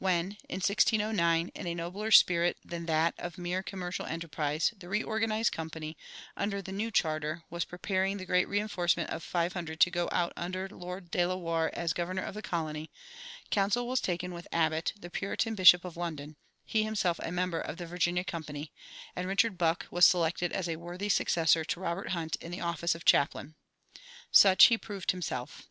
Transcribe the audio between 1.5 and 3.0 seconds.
in a nobler spirit than